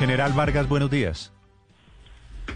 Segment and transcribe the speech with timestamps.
[0.00, 1.30] General Vargas, buenos días.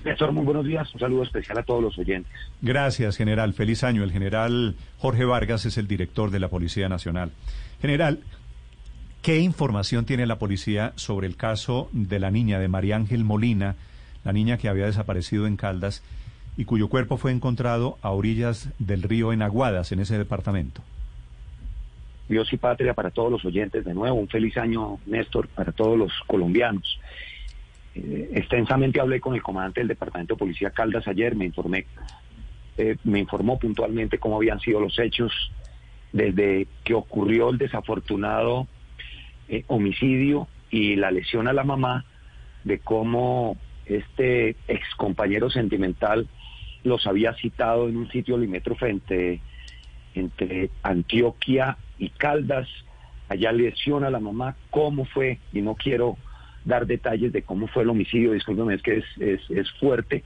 [0.03, 0.93] Néstor, muy buenos días.
[0.95, 2.33] Un saludo especial a todos los oyentes.
[2.63, 3.53] Gracias, general.
[3.53, 4.03] Feliz año.
[4.03, 7.33] El general Jorge Vargas es el director de la Policía Nacional.
[7.83, 8.21] General,
[9.21, 13.77] ¿qué información tiene la policía sobre el caso de la niña de María Ángel Molina,
[14.25, 16.03] la niña que había desaparecido en Caldas
[16.57, 20.81] y cuyo cuerpo fue encontrado a orillas del río en Aguadas, en ese departamento?
[22.27, 23.85] Dios y patria para todos los oyentes.
[23.85, 26.99] De nuevo, un feliz año, Néstor, para todos los colombianos.
[27.95, 31.87] Eh, extensamente hablé con el comandante del Departamento de Policía Caldas ayer, me informé,
[32.77, 35.33] eh, me informó puntualmente cómo habían sido los hechos
[36.13, 38.67] desde que ocurrió el desafortunado
[39.49, 42.05] eh, homicidio y la lesión a la mamá,
[42.65, 46.29] de cómo este ex compañero sentimental
[46.83, 49.41] los había citado en un sitio limítrofe entre,
[50.15, 52.69] entre Antioquia y Caldas,
[53.29, 56.17] allá lesiona a la mamá, cómo fue, y no quiero
[56.65, 60.25] dar detalles de cómo fue el homicidio, discúlpeme, es que es, es, es fuerte,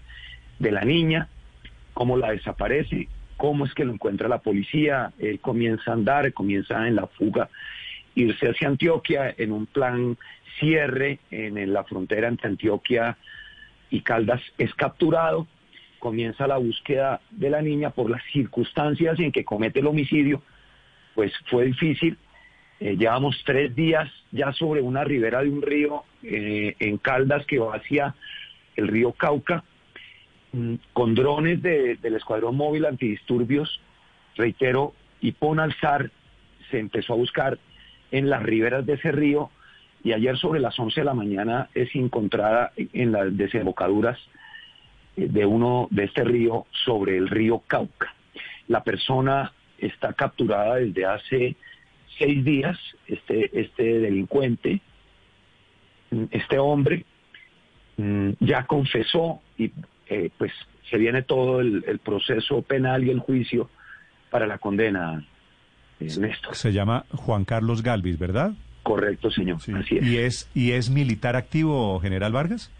[0.59, 1.29] de la niña,
[1.95, 6.87] cómo la desaparece, cómo es que lo encuentra la policía, él comienza a andar, comienza
[6.87, 7.49] en la fuga,
[8.15, 10.17] irse hacia Antioquia en un plan
[10.59, 13.17] cierre en la frontera entre Antioquia
[13.91, 15.47] y Caldas, es capturado,
[15.99, 20.43] comienza la búsqueda de la niña por las circunstancias en que comete el homicidio,
[21.15, 22.19] pues fue difícil,
[22.81, 27.59] eh, llevamos tres días ya sobre una ribera de un río eh, en Caldas que
[27.59, 28.15] va hacia
[28.77, 29.65] el río Cauca,
[30.53, 33.81] mm, con drones de- del Escuadrón Móvil Antidisturbios,
[34.37, 36.11] reitero, y pon alzar,
[36.71, 37.59] se empezó a buscar
[38.11, 39.51] en las riberas de ese río
[40.05, 44.19] y ayer sobre las 11 de la mañana es encontrada en las desembocaduras
[45.17, 48.15] eh, de uno de este río sobre el río Cauca.
[48.69, 51.57] La persona está capturada desde hace
[52.19, 54.81] seis días, este, este delincuente,
[56.31, 57.05] este hombre,
[57.97, 59.73] mm, ya confesó y
[60.09, 60.53] eh, pues
[60.91, 63.69] se viene todo el, el proceso penal y el juicio
[64.31, 65.25] para la condena,
[66.01, 66.55] eh, Néstor.
[66.55, 68.53] Se llama Juan Carlos Galvis, ¿verdad?
[68.83, 69.61] Correcto, señor.
[69.61, 69.73] Sí.
[69.73, 70.07] Así es.
[70.07, 72.71] ¿Y es, ¿Y es militar activo, general Vargas?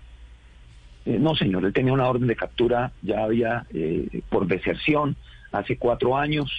[1.05, 5.17] Eh, no, señor, él tenía una orden de captura, ya había eh, por deserción
[5.53, 6.51] hace cuatro años,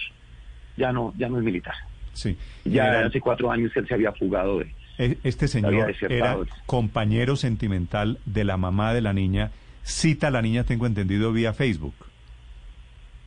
[0.76, 1.74] ya no, ya no es militar.
[2.12, 2.36] Sí.
[2.64, 4.74] Ya General, hace cuatro años él se había fugado de...
[5.04, 9.50] e- este señor era compañero sentimental de la mamá de la niña.
[9.82, 11.94] Cita a la niña, tengo entendido, vía Facebook.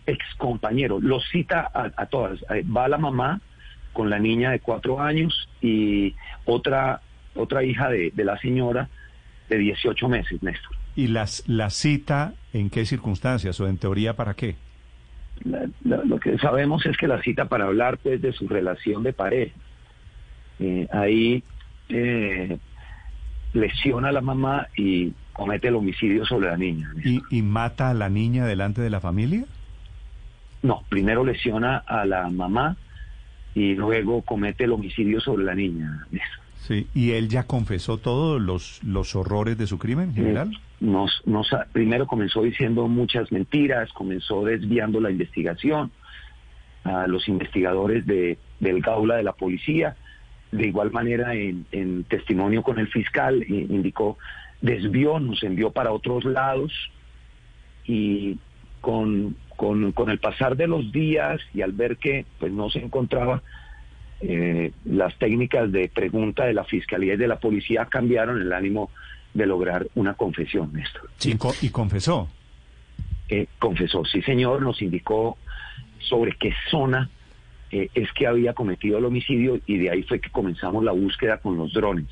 [0.06, 2.40] ex compañero, lo cita a, a todas.
[2.54, 3.40] Eh, Va la mamá
[3.94, 6.14] con la niña de cuatro años y
[6.46, 7.02] otra,
[7.36, 8.90] otra hija de, de la señora
[9.50, 10.76] de 18 meses, Néstor.
[10.96, 14.56] ¿Y las, la cita en qué circunstancias o en teoría para qué?
[15.44, 19.04] La- la- lo que sabemos es que la cita para hablar pues de su relación
[19.04, 19.56] de pareja.
[20.60, 21.44] Eh, ahí
[21.90, 22.58] eh,
[23.54, 26.92] lesiona a la mamá y comete el homicidio sobre la niña.
[27.04, 29.46] ¿Y, y mata a la niña delante de la familia?
[30.62, 32.78] No, primero lesiona a la mamá
[33.54, 36.08] y luego comete el homicidio sobre la niña.
[36.60, 36.88] Sí.
[36.94, 40.52] ¿Y él ya confesó todos los, los horrores de su crimen, general?
[40.54, 45.92] Eh, Nos, nos, primero comenzó diciendo muchas mentiras, comenzó desviando la investigación
[46.86, 49.98] a los investigadores de, del Gaula de la policía.
[50.54, 54.18] De igual manera, en, en testimonio con el fiscal, i- indicó,
[54.62, 56.72] desvió, nos envió para otros lados
[57.86, 58.38] y
[58.82, 62.80] con, con, con el pasar de los días y al ver que pues no se
[62.80, 63.42] encontraba,
[64.22, 68.90] eh, las técnicas de pregunta de la fiscalía y de la policía cambiaron el ánimo
[69.34, 71.10] de lograr una confesión, Néstor.
[71.62, 72.30] Y confesó.
[73.30, 75.38] Eh, confesó, sí señor, nos indicó
[76.00, 77.10] sobre qué zona
[77.76, 81.38] eh, es que había cometido el homicidio y de ahí fue que comenzamos la búsqueda
[81.40, 82.08] con los drones,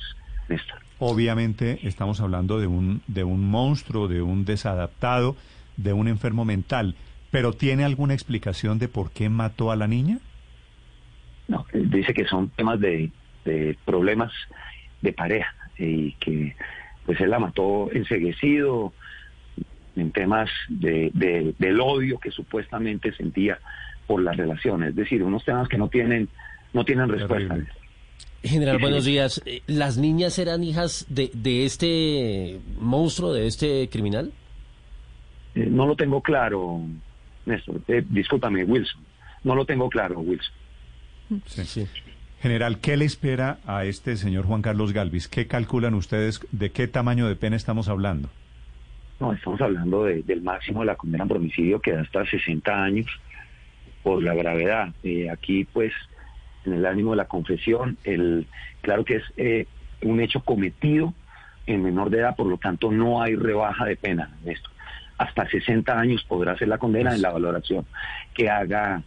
[0.50, 0.80] Néstor.
[1.00, 5.36] Obviamente estamos hablando de un, de un monstruo, de un desadaptado,
[5.78, 6.96] de un enfermo mental.
[7.32, 10.20] ¿Pero tiene alguna explicación de por qué mató a la niña?
[11.48, 13.10] No, él dice que son temas de,
[13.46, 14.32] de problemas
[15.02, 16.56] de pareja y que
[17.06, 18.94] pues él la mató enseguecido
[19.96, 23.60] en temas de, de- del odio que supuestamente sentía
[24.08, 26.28] por la relación, es decir, unos temas que no tienen
[26.74, 27.58] no tienen respuesta.
[28.44, 29.42] General, buenos días.
[29.46, 34.32] Eh, ¿Las niñas eran hijas de, de este monstruo, de este criminal?
[35.54, 36.82] Eh, no lo tengo claro,
[37.46, 37.82] Néstor.
[37.88, 39.02] Eh, discúlpame, Wilson.
[39.44, 40.54] No lo tengo claro, Wilson.
[41.46, 41.64] Sí.
[41.66, 41.88] Sí.
[42.42, 45.28] General, ¿qué le espera a este señor Juan Carlos Galvis?
[45.28, 46.40] ¿Qué calculan ustedes?
[46.52, 48.30] ¿De qué tamaño de pena estamos hablando?
[49.20, 52.84] No, estamos hablando de- del máximo de la condena por homicidio que da hasta 60
[52.84, 53.06] años
[54.04, 54.90] por la gravedad.
[55.04, 55.94] Eh, aquí, pues,
[56.66, 58.48] en el ánimo de la confesión, el,
[58.82, 59.68] claro que es eh,
[60.02, 61.14] un hecho cometido
[61.68, 64.70] en menor de edad, por lo tanto no hay rebaja de pena en esto.
[65.18, 67.86] Hasta 60 años podrá ser la condena en la valoración
[68.34, 69.04] que haga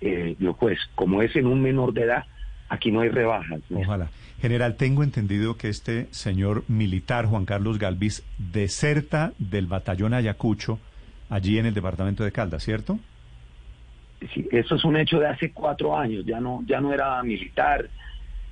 [0.00, 0.78] eh, el juez.
[0.94, 2.24] Como es en un menor de edad,
[2.68, 3.60] aquí no hay rebajas.
[3.72, 4.08] Ojalá.
[4.40, 10.78] General, tengo entendido que este señor militar, Juan Carlos Galvis, deserta del batallón Ayacucho,
[11.30, 12.98] allí en el departamento de Caldas, ¿cierto?
[14.32, 17.88] Sí, eso es un hecho de hace cuatro años, ya no, ya no era militar,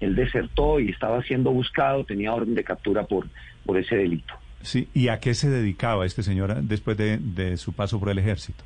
[0.01, 3.29] él desertó y estaba siendo buscado, tenía orden de captura por,
[3.65, 4.35] por ese delito.
[4.63, 4.89] Sí.
[4.95, 8.65] ¿Y a qué se dedicaba este señor después de, de su paso por el ejército?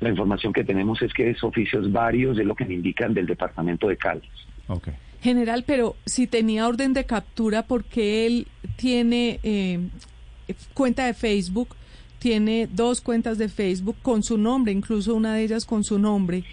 [0.00, 3.26] La información que tenemos es que es oficios varios, es lo que me indican del
[3.26, 4.30] departamento de Caldas.
[4.68, 4.88] Ok.
[5.20, 8.46] General, pero si tenía orden de captura porque él
[8.76, 9.80] tiene eh,
[10.74, 11.74] cuenta de Facebook,
[12.18, 16.44] tiene dos cuentas de Facebook con su nombre, incluso una de ellas con su nombre,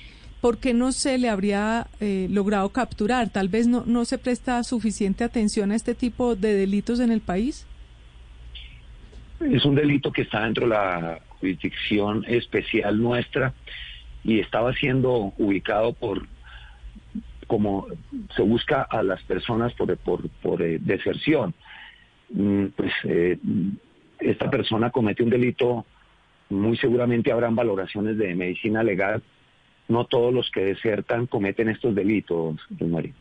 [0.41, 3.29] ¿por qué no se le habría eh, logrado capturar?
[3.29, 7.21] Tal vez no, no se presta suficiente atención a este tipo de delitos en el
[7.21, 7.65] país.
[9.39, 13.53] Es un delito que está dentro de la jurisdicción especial nuestra
[14.23, 16.27] y estaba siendo ubicado por
[17.47, 17.85] como
[18.35, 21.53] se busca a las personas por, por, por eh, deserción.
[22.29, 23.37] Mm, Pues eh,
[24.19, 25.85] esta persona comete un delito,
[26.49, 29.23] muy seguramente habrán valoraciones de medicina legal.
[29.87, 33.13] No todos los que desertan cometen estos delitos, Mario.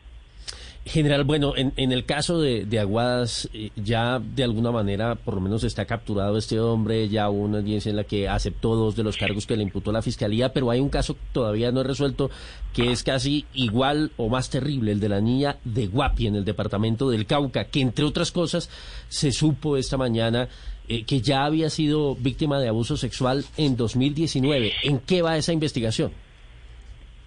[0.87, 5.35] General, bueno, en, en el caso de, de Aguadas, eh, ya de alguna manera, por
[5.35, 8.95] lo menos está capturado este hombre, ya hubo una audiencia en la que aceptó dos
[8.95, 11.87] de los cargos que le imputó la fiscalía, pero hay un caso todavía no es
[11.87, 12.31] resuelto,
[12.75, 16.45] que es casi igual o más terrible, el de la niña de Guapi en el
[16.45, 18.69] departamento del Cauca, que entre otras cosas
[19.09, 20.49] se supo esta mañana
[20.87, 24.75] eh, que ya había sido víctima de abuso sexual en 2019.
[24.83, 26.13] ¿En qué va esa investigación?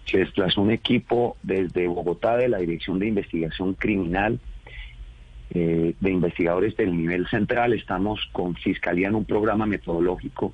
[0.10, 4.40] Se desplazó un equipo desde Bogotá de la Dirección de Investigación Criminal,
[5.50, 7.74] eh, de investigadores del nivel central.
[7.74, 10.54] Estamos con Fiscalía en un programa metodológico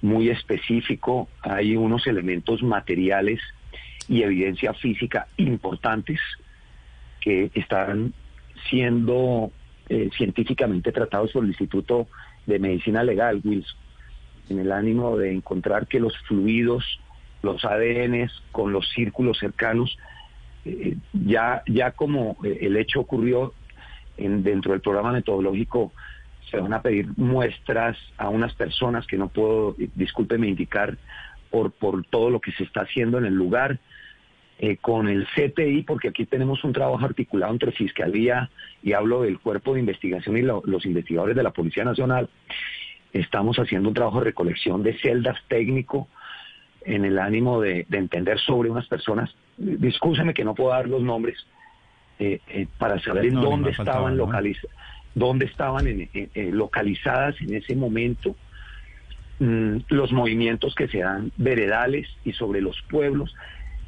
[0.00, 1.28] muy específico.
[1.42, 3.40] Hay unos elementos materiales
[4.08, 6.20] y evidencia física importantes
[7.20, 8.14] que están
[8.70, 9.50] siendo
[9.88, 12.08] eh, científicamente tratados por el Instituto
[12.46, 13.76] de Medicina Legal, Wilson,
[14.48, 17.00] en el ánimo de encontrar que los fluidos
[17.46, 19.96] los ADNs con los círculos cercanos,
[20.66, 23.54] eh, ya, ya como eh, el hecho ocurrió
[24.18, 25.92] en, dentro del programa metodológico,
[26.50, 30.98] se van a pedir muestras a unas personas que no puedo, eh, discúlpeme indicar,
[31.50, 33.78] por, por todo lo que se está haciendo en el lugar,
[34.80, 38.48] con el CTI, porque aquí tenemos un trabajo articulado entre Fiscalía
[38.82, 42.30] y hablo del Cuerpo de Investigación y lo- los investigadores de la Policía Nacional.
[43.12, 46.08] Estamos haciendo un trabajo de recolección de celdas técnico
[46.86, 49.34] en el ánimo de, de entender sobre unas personas.
[49.58, 51.36] Discúlpeme que no puedo dar los nombres
[52.18, 54.24] eh, eh, para saber en No, dónde faltaba, estaban ¿no?
[55.14, 58.36] dónde estaban en- en- eh, localizadas en ese momento
[59.38, 63.34] mm, los movimientos que se dan veredales y sobre los pueblos.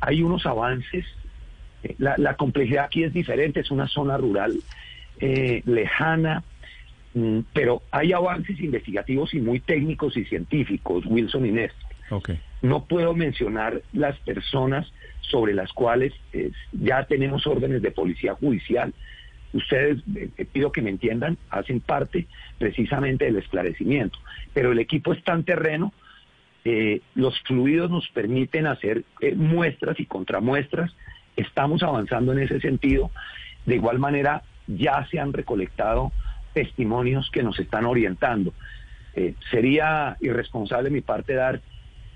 [0.00, 1.07] Hay unos avances,
[1.83, 4.61] eh, la, la complejidad aquí es diferente, es una zona rural
[5.21, 6.45] eh, lejana,
[7.14, 11.97] mm, pero hay avances investigativos y muy técnicos y científicos, Wilson y Néstor.
[12.62, 14.91] No puedo mencionar las personas
[15.31, 18.93] sobre las cuales eh, ya tenemos órdenes de policía judicial.
[19.53, 22.27] Ustedes, eh, eh, pido que me entiendan, hacen parte
[22.59, 24.19] precisamente del esclarecimiento.
[24.55, 25.93] Pero el equipo está en terreno,
[27.15, 29.05] los fluidos nos permiten hacer
[29.37, 30.95] muestras y contramuestras,
[31.35, 33.11] estamos avanzando en ese sentido.
[33.65, 36.12] De igual manera, ya se han recolectado
[36.53, 38.53] testimonios que nos están orientando.
[39.50, 41.62] Sería irresponsable mi parte dar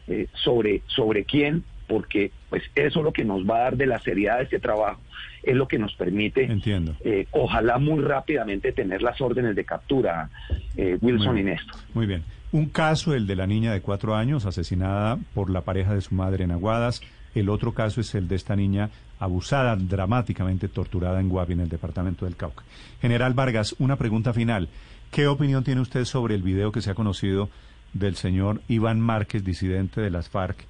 [0.08, 3.86] eh, sobre, sobre quién, porque pues eso es lo que nos va a dar de
[3.86, 5.00] la seriedad de este trabajo,
[5.42, 6.94] es lo que nos permite, Entiendo.
[7.04, 10.30] eh, ojalá muy rápidamente tener las órdenes de captura,
[10.76, 11.42] eh, Wilson y.
[11.42, 11.76] Néstor.
[11.94, 12.22] Muy bien.
[12.52, 16.14] Un caso, el de la niña de cuatro años, asesinada por la pareja de su
[16.14, 17.00] madre en Aguadas.
[17.34, 21.70] El otro caso es el de esta niña abusada, dramáticamente torturada en Guapi, en el
[21.70, 22.62] departamento del Cauca.
[23.00, 24.68] General Vargas, una pregunta final.
[25.10, 27.48] ¿Qué opinión tiene usted sobre el video que se ha conocido
[27.92, 30.66] del señor Iván Márquez, disidente de las FARC?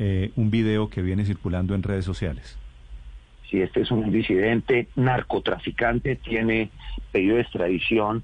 [0.00, 2.56] eh, un video que viene circulando en redes sociales.
[3.48, 6.70] si este es un disidente narcotraficante, tiene
[7.12, 8.22] pedido de extradición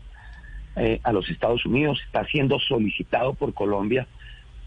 [0.76, 4.07] eh, a los Estados Unidos, está siendo solicitado por Colombia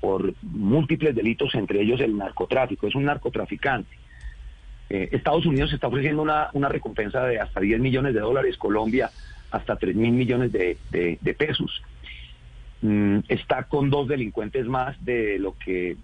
[0.01, 3.97] por múltiples delitos, entre ellos el narcotráfico, es un narcotraficante.
[4.89, 9.09] Eh, Estados Unidos está ofreciendo una, una, recompensa de hasta 10 millones de dólares, Colombia
[9.51, 11.81] hasta 3 mil millones de, de, pesos.
[12.81, 15.97] Mm, está con dos delincuentes más de lo que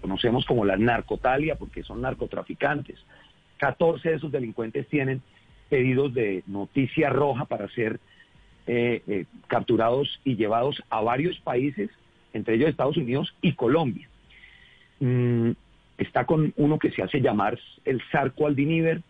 [0.00, 2.98] conocemos como la narcotalia, porque son narcotraficantes.
[3.58, 5.22] 14 de esos delincuentes tienen
[5.70, 8.00] pedidos de noticia roja para ser
[8.66, 11.90] eh, eh, capturados y llevados a varios países,
[12.32, 14.08] entre ellos Estados Unidos y Colombia.
[15.00, 15.52] Mm,
[15.98, 19.02] está con uno que se hace llamar el Sarco Aldiniver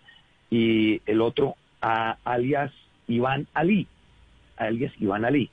[0.50, 2.72] y el otro alias
[3.08, 3.86] Iván Ali,
[4.56, 5.50] alias Iván Ali,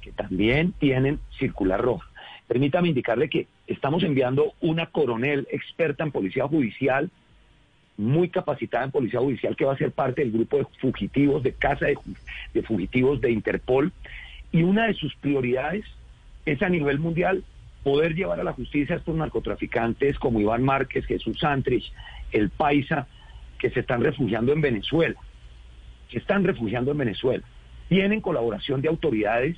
[0.00, 2.08] que también tienen circular roja.
[2.46, 7.10] Permítame indicarle que estamos enviando una coronel experta en policía judicial
[8.00, 11.52] muy capacitada en policía judicial que va a ser parte del grupo de fugitivos, de
[11.52, 13.92] casa de, fugitivos de Interpol.
[14.50, 15.84] Y una de sus prioridades
[16.46, 17.44] es a nivel mundial
[17.84, 21.92] poder llevar a la justicia a estos narcotraficantes como Iván Márquez, Jesús Santrich,
[22.32, 23.06] el Paisa,
[23.58, 25.20] que se están refugiando en Venezuela,
[26.08, 27.44] que están refugiando en Venezuela.
[27.88, 29.56] Tienen colaboración de autoridades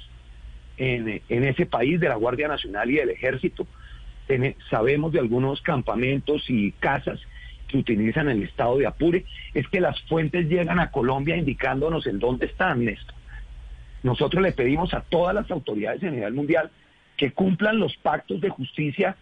[0.76, 3.66] en, ese país, de la Guardia Nacional y del Ejército.
[4.70, 7.20] sabemos de algunos campamentos y casas
[7.68, 9.24] que utilizan el estado de Apure,
[9.54, 13.14] es que las fuentes llegan a Colombia indicándonos en dónde están, Néstor.
[14.02, 16.70] Nosotros le pedimos a todas las autoridades a nivel mundial
[17.16, 19.16] que cumplan los pactos de justicia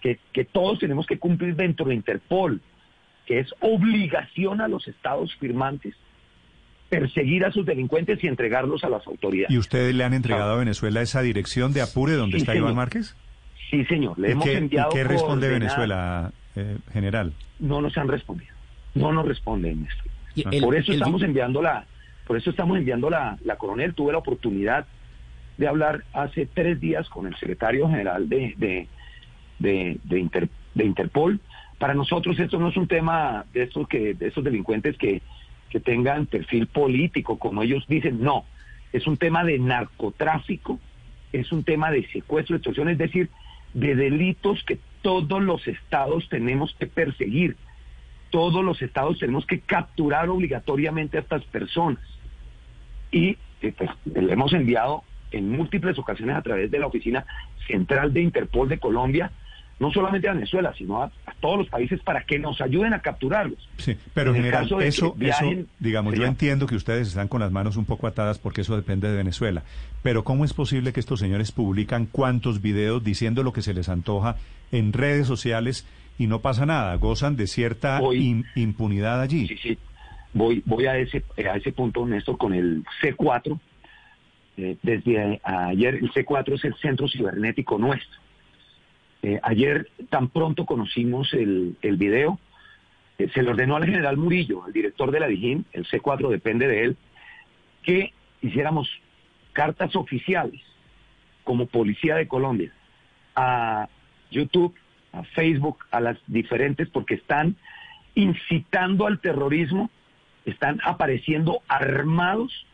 [0.00, 2.60] que todos tenemos que cumplir dentro de Interpol,
[3.26, 5.94] que es obligación a los estados firmantes
[6.88, 9.50] perseguir a sus delincuentes y entregarlos a las autoridades.
[9.50, 13.14] ¿Y ustedes le han entregado a Venezuela esa dirección de Apure donde está Iván Márquez?
[13.70, 14.18] Sí, señor.
[14.18, 14.90] Le hemos enviado.
[14.90, 17.32] ¿y ¿Qué responde Venezuela, eh, general?
[17.58, 18.54] No nos han respondido.
[18.94, 19.86] No nos responden
[20.34, 20.50] esto.
[20.64, 21.84] por eso estamos enviando la,
[22.26, 23.94] por eso estamos enviando la, la coronel.
[23.94, 24.86] Tuve la oportunidad
[25.58, 28.88] de hablar hace tres días con el secretario general de, de,
[29.58, 31.40] de, de, Interpol.
[31.78, 35.20] Para nosotros esto no es un tema de estos que, de estos delincuentes que,
[35.70, 38.44] que tengan perfil político, como ellos dicen, no.
[38.92, 40.78] Es un tema de narcotráfico,
[41.32, 43.28] es un tema de secuestro, extorsión, es decir,
[43.74, 47.56] de delitos que todos los estados tenemos que perseguir.
[48.30, 52.02] Todos los estados tenemos que capturar obligatoriamente a estas personas.
[53.10, 57.24] Y eh, pues, le hemos enviado en múltiples ocasiones a través de la Oficina
[57.66, 59.30] Central de Interpol de Colombia
[59.78, 63.68] no solamente a Venezuela, sino a, todos los países para que nos ayuden a capturarlos.
[63.76, 65.14] Sí, pero en general, eso,
[65.78, 69.08] digamos, yo entiendo que ustedes están con las manos un poco atadas porque eso depende
[69.08, 69.62] de Venezuela,
[70.02, 73.88] pero ¿cómo es posible que estos señores publican cuántos videos diciendo lo que se les
[73.88, 74.36] antoja
[74.72, 75.86] en redes sociales
[76.18, 76.94] y no pasa nada?
[76.96, 78.00] ¿Gozan de cierta
[78.56, 79.46] impunidad allí?
[79.46, 79.78] Sí, sí.
[80.34, 83.58] Voy, voy a ese, a ese punto, Néstor, con el C4.
[84.58, 88.18] Eh, desde ayer, el C4 es el centro cibernético nuestro
[89.28, 92.40] eh, ayer tan pronto conocimos el, el video,
[93.18, 96.66] eh, se le ordenó al general Murillo, el director de la DIJÍN, el C4 depende
[96.66, 96.96] de él,
[97.82, 98.88] que hiciéramos
[99.52, 100.62] cartas oficiales
[101.44, 102.72] como Policía de Colombia
[103.36, 103.90] a
[104.30, 104.74] YouTube,
[105.12, 107.54] a Facebook, a las diferentes, porque están
[108.14, 109.90] incitando al terrorismo,
[110.46, 112.66] están apareciendo armados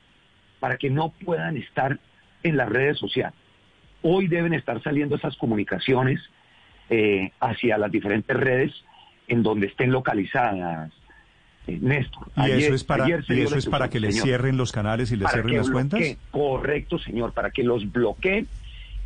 [0.61, 1.99] para que no puedan estar
[2.45, 3.39] en las redes sociales.
[4.03, 6.21] Hoy deben estar saliendo esas comunicaciones
[6.91, 8.73] eh, hacia las diferentes redes
[9.29, 10.93] en donde estén localizadas.
[11.67, 12.29] Eh, Néstor.
[12.37, 15.57] ¿Y eso es para, eso es para que les cierren los canales y les cierren
[15.57, 16.01] las cuentas?
[16.31, 18.47] Correcto, señor, para que los bloqueen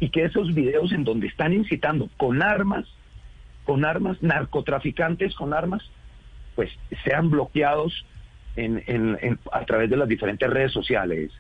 [0.01, 2.87] y que esos videos en donde están incitando con armas,
[3.65, 5.89] con armas, narcotraficantes con armas,
[6.57, 6.71] pues
[7.05, 8.05] sean bloqueados
[8.57, 11.31] en, en, a través de las diferentes redes sociales.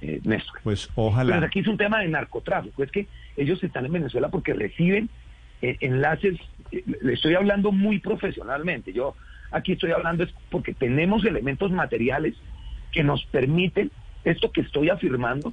[0.00, 0.60] Eh, Néstor.
[0.62, 1.36] Pues ojalá.
[1.36, 5.08] Pero aquí es un tema de narcotráfico, es que ellos están en Venezuela porque reciben
[5.80, 6.38] enlaces,
[6.72, 9.14] eh, le estoy hablando muy profesionalmente, yo
[9.50, 12.34] aquí estoy hablando es porque tenemos elementos materiales
[12.92, 13.90] que nos permiten
[14.24, 15.52] esto que estoy afirmando,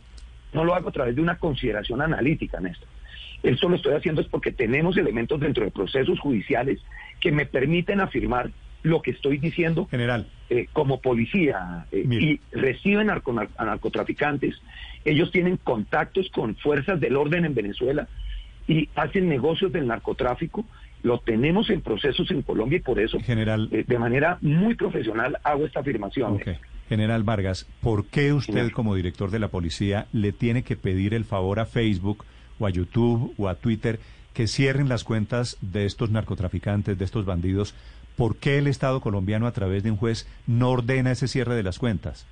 [0.53, 2.87] no lo hago a través de una consideración analítica, Néstor.
[3.43, 6.79] Esto lo estoy haciendo es porque tenemos elementos dentro de procesos judiciales
[7.19, 8.51] que me permiten afirmar
[8.83, 10.27] lo que estoy diciendo General.
[10.49, 14.55] Eh, como policía y reciben a narcotraficantes.
[15.05, 18.07] Ellos tienen contactos con fuerzas del orden en Venezuela
[18.67, 20.65] y hacen negocios del narcotráfico.
[21.03, 25.37] Lo tenemos en procesos en Colombia y por eso, General, eh, de manera muy profesional,
[25.43, 26.39] hago esta afirmación.
[26.89, 31.25] General Vargas, ¿por qué usted como director de la policía le tiene que pedir el
[31.25, 32.25] favor a Facebook
[32.59, 33.99] o a YouTube o a Twitter
[34.33, 37.75] que cierren las cuentas de estos narcotraficantes, de estos bandidos,
[38.15, 41.63] ¿por qué el Estado colombiano a través de un juez no ordena ese cierre de
[41.63, 42.27] las cuentas?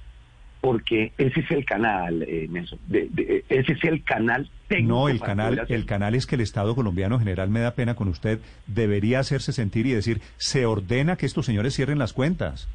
[0.61, 4.93] Porque ese es el canal, eh, Nelson, de- de- ese es el canal técnico.
[4.93, 7.95] No, el canal, el canal es que el Estado colombiano en general me da pena
[7.95, 12.67] con usted, debería hacerse sentir y decir, se ordena que estos señores cierren las cuentas.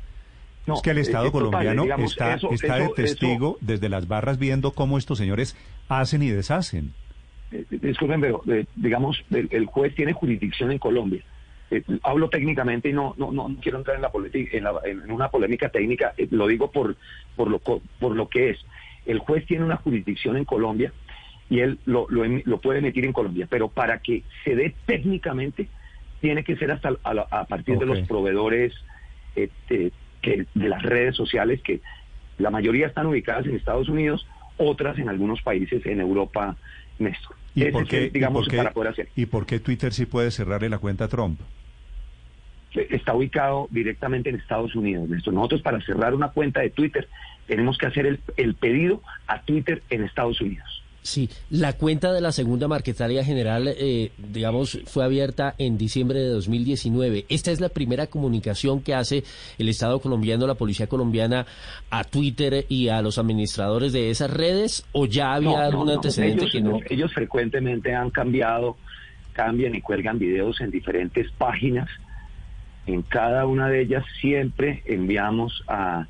[0.66, 2.94] No, es que el eh, Estado es total, colombiano digamos, está, eso- está de eso-
[2.94, 5.54] testigo desde las barras viendo cómo estos señores
[5.90, 6.94] hacen y deshacen.
[7.52, 11.22] Eh, disculpen, pero eh, digamos, el, el juez tiene jurisdicción en Colombia.
[11.70, 15.28] Eh, hablo técnicamente y no, no, no quiero entrar en, la en, la- en una
[15.30, 16.96] polémica técnica, eh, lo digo por,
[17.36, 18.58] por, lo, por lo que es.
[19.06, 20.92] El juez tiene una jurisdicción en Colombia
[21.50, 24.74] y él lo, lo, em- lo puede emitir en Colombia, pero para que se dé
[24.86, 25.68] técnicamente,
[26.20, 28.72] tiene que ser hasta a, la- a partir de los proveedores
[29.36, 29.90] eh, eh,
[30.22, 31.80] que, de las redes sociales, que
[32.38, 36.56] la mayoría están ubicadas en Estados Unidos, otras en algunos países en Europa,
[36.98, 37.36] Néstor.
[37.54, 39.08] ¿Y Ese por qué, digamos, y por qué- para poder hacer.
[39.14, 41.40] ¿Y por qué Twitter sí puede cerrarle la cuenta a Trump?
[42.74, 45.32] Está ubicado directamente en Estados Unidos, Néstor.
[45.32, 47.08] Nosotros para cerrar una cuenta de Twitter
[47.46, 50.82] tenemos que hacer el, el pedido a Twitter en Estados Unidos.
[51.04, 56.28] Sí, la cuenta de la segunda Marquetaria General, eh, digamos, fue abierta en diciembre de
[56.28, 57.26] 2019.
[57.28, 59.22] Esta es la primera comunicación que hace
[59.58, 61.44] el Estado colombiano, la Policía colombiana,
[61.90, 65.92] a Twitter y a los administradores de esas redes, o ya había No, algún no,
[65.92, 66.80] antecedente ellos, que no.
[66.88, 68.78] Ellos frecuentemente han cambiado,
[69.34, 71.90] cambian y cuelgan videos en diferentes páginas.
[72.86, 76.06] En cada una de ellas siempre enviamos a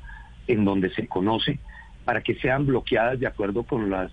[0.47, 1.59] en donde se conoce
[2.05, 4.11] para que sean bloqueadas de acuerdo con las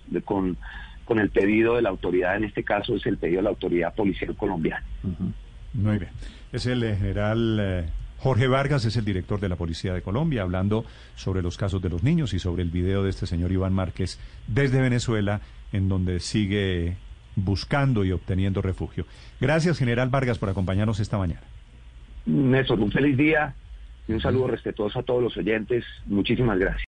[1.05, 2.35] con el pedido de la autoridad.
[2.35, 4.83] En este caso es el pedido de la autoridad policial colombiana.
[5.73, 6.11] Muy bien.
[6.51, 7.85] Es el eh, general eh,
[8.19, 10.85] Jorge Vargas, es el director de la Policía de Colombia, hablando
[11.15, 14.19] sobre los casos de los niños y sobre el video de este señor Iván Márquez
[14.47, 16.95] desde Venezuela, en donde sigue
[17.35, 19.05] buscando y obteniendo refugio.
[19.41, 21.41] Gracias, general Vargas, por acompañarnos esta mañana.
[22.25, 23.55] Néstor, un feliz día
[24.07, 25.83] y un saludo respetuoso a todos los oyentes.
[26.05, 26.92] Muchísimas gracias.